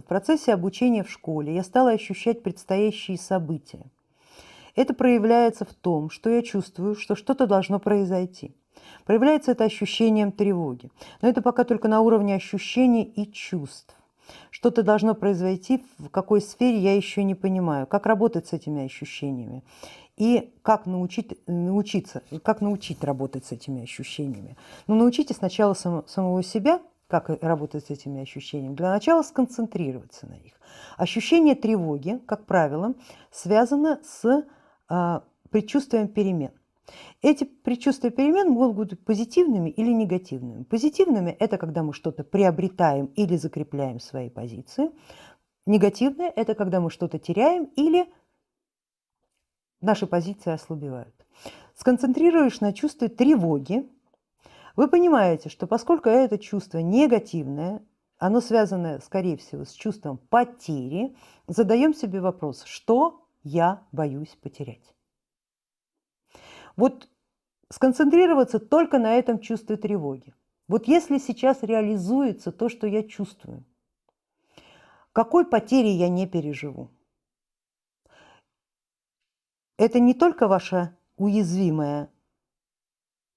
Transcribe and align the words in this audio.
В 0.00 0.04
процессе 0.04 0.52
обучения 0.52 1.02
в 1.02 1.10
школе 1.10 1.54
я 1.54 1.62
стала 1.62 1.90
ощущать 1.90 2.42
предстоящие 2.42 3.18
события. 3.18 3.84
Это 4.74 4.92
проявляется 4.92 5.64
в 5.64 5.72
том, 5.72 6.10
что 6.10 6.30
я 6.30 6.42
чувствую, 6.42 6.96
что 6.96 7.14
что-то 7.14 7.46
должно 7.46 7.78
произойти. 7.78 8.54
Проявляется 9.04 9.52
это 9.52 9.64
ощущением 9.64 10.32
тревоги. 10.32 10.90
Но 11.22 11.28
это 11.28 11.42
пока 11.42 11.64
только 11.64 11.88
на 11.88 12.00
уровне 12.00 12.34
ощущений 12.34 13.04
и 13.04 13.30
чувств. 13.30 13.94
Что-то 14.50 14.82
должно 14.82 15.14
произойти, 15.14 15.84
в 15.98 16.08
какой 16.08 16.40
сфере 16.40 16.78
я 16.78 16.96
еще 16.96 17.22
не 17.24 17.34
понимаю, 17.34 17.86
как 17.86 18.06
работать 18.06 18.46
с 18.48 18.52
этими 18.52 18.84
ощущениями 18.84 19.62
и 20.16 20.52
как 20.62 20.86
научить, 20.86 21.38
научиться, 21.46 22.22
как 22.42 22.60
научить 22.60 23.04
работать 23.04 23.44
с 23.44 23.52
этими 23.52 23.82
ощущениями. 23.82 24.56
Но 24.86 24.94
ну, 24.94 25.02
научите 25.02 25.34
сначала 25.34 25.74
сам, 25.74 26.04
самого 26.06 26.42
себя 26.42 26.80
как 27.20 27.42
работать 27.42 27.86
с 27.86 27.90
этими 27.90 28.22
ощущениями? 28.22 28.74
Для 28.74 28.90
начала 28.90 29.22
сконцентрироваться 29.22 30.26
на 30.26 30.34
них. 30.34 30.54
Ощущение 30.96 31.54
тревоги, 31.54 32.18
как 32.26 32.46
правило, 32.46 32.94
связано 33.30 34.00
с 34.02 34.44
а, 34.88 35.24
предчувствием 35.50 36.08
перемен. 36.08 36.50
Эти 37.22 37.44
предчувствия 37.44 38.10
перемен 38.10 38.50
могут 38.50 38.90
быть 38.90 39.04
позитивными 39.04 39.70
или 39.70 39.92
негативными. 39.92 40.64
Позитивными– 40.64 41.30
это 41.38 41.56
когда 41.56 41.82
мы 41.82 41.92
что-то 41.94 42.24
приобретаем 42.24 43.06
или 43.16 43.36
закрепляем 43.36 44.00
свои 44.00 44.28
позиции. 44.28 44.90
Негативные– 45.66 46.28
это 46.36 46.54
когда 46.54 46.80
мы 46.80 46.90
что-то 46.90 47.18
теряем 47.18 47.64
или 47.76 48.06
наши 49.80 50.06
позиции 50.06 50.52
ослабевают. 50.52 51.14
Сконцентрируешь 51.74 52.60
на 52.60 52.72
чувстве 52.72 53.08
тревоги, 53.08 53.88
вы 54.76 54.88
понимаете, 54.88 55.48
что 55.48 55.66
поскольку 55.66 56.08
это 56.08 56.38
чувство 56.38 56.78
негативное, 56.78 57.84
оно 58.18 58.40
связано, 58.40 59.00
скорее 59.00 59.36
всего, 59.36 59.64
с 59.64 59.72
чувством 59.72 60.18
потери, 60.18 61.16
задаем 61.46 61.94
себе 61.94 62.20
вопрос, 62.20 62.64
что 62.64 63.26
я 63.42 63.86
боюсь 63.92 64.36
потерять. 64.40 64.94
Вот 66.76 67.08
сконцентрироваться 67.70 68.58
только 68.58 68.98
на 68.98 69.14
этом 69.14 69.38
чувстве 69.38 69.76
тревоги. 69.76 70.34
Вот 70.66 70.88
если 70.88 71.18
сейчас 71.18 71.62
реализуется 71.62 72.50
то, 72.50 72.68
что 72.68 72.86
я 72.86 73.02
чувствую, 73.02 73.64
какой 75.12 75.46
потери 75.46 75.88
я 75.88 76.08
не 76.08 76.26
переживу? 76.26 76.90
Это 79.76 80.00
не 80.00 80.14
только 80.14 80.48
ваша 80.48 80.96
уязвимая 81.16 82.10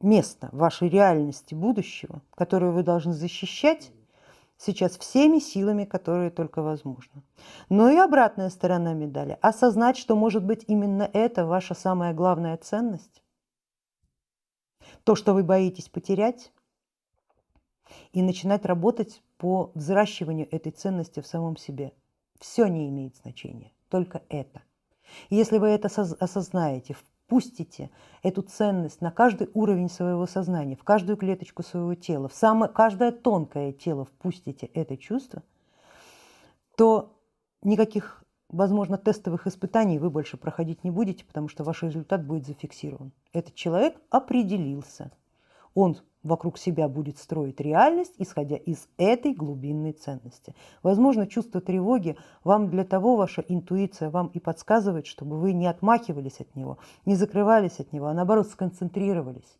место 0.00 0.48
вашей 0.52 0.88
реальности 0.88 1.54
будущего, 1.54 2.22
которое 2.34 2.72
вы 2.72 2.82
должны 2.82 3.12
защищать 3.12 3.92
сейчас 4.56 4.98
всеми 4.98 5.38
силами, 5.38 5.84
которые 5.84 6.30
только 6.30 6.62
возможно. 6.62 7.22
Но 7.68 7.88
и 7.88 7.96
обратная 7.96 8.50
сторона 8.50 8.92
медали– 8.92 9.38
осознать, 9.42 9.96
что 9.96 10.16
может 10.16 10.44
быть 10.44 10.64
именно 10.66 11.08
это 11.12 11.46
ваша 11.46 11.74
самая 11.74 12.12
главная 12.12 12.56
ценность. 12.56 13.22
То, 15.04 15.14
что 15.14 15.32
вы 15.32 15.42
боитесь 15.42 15.88
потерять, 15.88 16.52
и 18.12 18.22
начинать 18.22 18.64
работать 18.64 19.22
по 19.38 19.70
взращиванию 19.74 20.48
этой 20.50 20.72
ценности 20.72 21.20
в 21.20 21.26
самом 21.26 21.56
себе. 21.56 21.92
Все 22.38 22.66
не 22.66 22.88
имеет 22.88 23.16
значения, 23.16 23.72
только 23.88 24.22
это. 24.28 24.62
Если 25.28 25.58
вы 25.58 25.68
это 25.68 25.88
осознаете, 25.88 26.96
пустите 27.30 27.90
эту 28.24 28.42
ценность 28.42 29.00
на 29.00 29.12
каждый 29.12 29.48
уровень 29.54 29.88
своего 29.88 30.26
сознания, 30.26 30.74
в 30.74 30.82
каждую 30.82 31.16
клеточку 31.16 31.62
своего 31.62 31.94
тела, 31.94 32.28
в 32.28 32.34
самое, 32.34 32.70
каждое 32.70 33.12
тонкое 33.12 33.72
тело 33.72 34.04
впустите 34.04 34.66
это 34.66 34.96
чувство, 34.96 35.44
то 36.76 37.16
никаких, 37.62 38.24
возможно, 38.48 38.98
тестовых 38.98 39.46
испытаний 39.46 40.00
вы 40.00 40.10
больше 40.10 40.36
проходить 40.36 40.82
не 40.82 40.90
будете, 40.90 41.24
потому 41.24 41.48
что 41.48 41.62
ваш 41.62 41.84
результат 41.84 42.26
будет 42.26 42.46
зафиксирован. 42.46 43.12
Этот 43.32 43.54
человек 43.54 43.96
определился. 44.10 45.12
Он 45.74 45.96
вокруг 46.22 46.58
себя 46.58 46.88
будет 46.88 47.18
строить 47.18 47.60
реальность, 47.60 48.14
исходя 48.18 48.56
из 48.56 48.88
этой 48.98 49.34
глубинной 49.34 49.92
ценности. 49.92 50.54
Возможно, 50.82 51.26
чувство 51.26 51.60
тревоги 51.60 52.16
вам 52.44 52.68
для 52.70 52.84
того, 52.84 53.16
ваша 53.16 53.42
интуиция 53.42 54.10
вам 54.10 54.28
и 54.28 54.38
подсказывает, 54.38 55.06
чтобы 55.06 55.38
вы 55.38 55.52
не 55.52 55.66
отмахивались 55.66 56.40
от 56.40 56.54
него, 56.54 56.78
не 57.06 57.14
закрывались 57.14 57.80
от 57.80 57.92
него, 57.92 58.06
а 58.06 58.14
наоборот 58.14 58.48
сконцентрировались. 58.48 59.58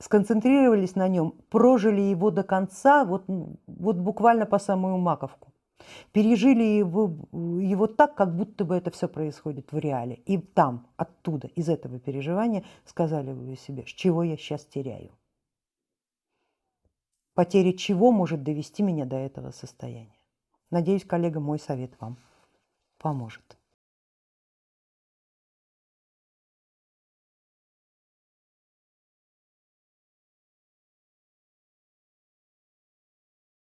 Сконцентрировались 0.00 0.96
на 0.96 1.08
нем, 1.08 1.34
прожили 1.50 2.00
его 2.00 2.30
до 2.30 2.42
конца, 2.42 3.04
вот, 3.04 3.24
вот 3.26 3.96
буквально 3.96 4.44
по 4.44 4.58
самую 4.58 4.98
маковку 4.98 5.53
пережили 6.12 6.62
его, 6.62 7.14
его 7.60 7.86
так, 7.86 8.14
как 8.14 8.36
будто 8.36 8.64
бы 8.64 8.74
это 8.74 8.90
все 8.90 9.08
происходит 9.08 9.72
в 9.72 9.78
реале. 9.78 10.16
И 10.26 10.38
там, 10.38 10.86
оттуда, 10.96 11.48
из 11.48 11.68
этого 11.68 11.98
переживания 11.98 12.64
сказали 12.84 13.32
вы 13.32 13.56
себе, 13.56 13.84
чего 13.84 14.22
я 14.22 14.36
сейчас 14.36 14.64
теряю. 14.64 15.10
Потеря 17.34 17.72
чего 17.72 18.12
может 18.12 18.42
довести 18.42 18.82
меня 18.82 19.04
до 19.04 19.16
этого 19.16 19.50
состояния. 19.50 20.16
Надеюсь, 20.70 21.04
коллега, 21.04 21.40
мой 21.40 21.58
совет 21.58 21.92
вам 22.00 22.16
поможет. 22.98 23.58